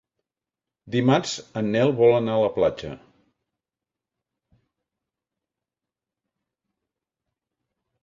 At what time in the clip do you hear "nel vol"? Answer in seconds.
1.75-2.15